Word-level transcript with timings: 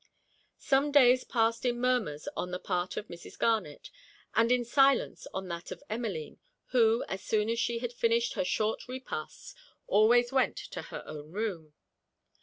Some 0.57 0.91
days 0.91 1.23
passed 1.23 1.63
in 1.63 1.79
murmurs 1.79 2.27
on 2.35 2.49
the 2.49 2.57
part 2.57 2.97
of 2.97 3.07
Mrs. 3.07 3.37
Garnet, 3.37 3.91
and 4.33 4.51
in 4.51 4.65
silence 4.65 5.27
on 5.31 5.47
that 5.49 5.69
of 5.69 5.83
Emmeline; 5.91 6.39
who, 6.69 7.05
as 7.07 7.21
soon 7.21 7.51
as 7.51 7.59
she 7.59 7.77
had 7.77 7.93
finished 7.93 8.33
her 8.33 8.43
short 8.43 8.87
repasts, 8.87 9.53
always 9.85 10.31
went 10.31 10.57
to 10.57 10.81
her 10.81 11.03
own 11.05 11.31
room. 11.31 11.73